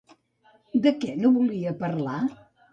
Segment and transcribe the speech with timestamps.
[0.87, 2.19] De què no volia parlar?